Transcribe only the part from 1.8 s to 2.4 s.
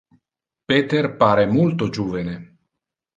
juvene.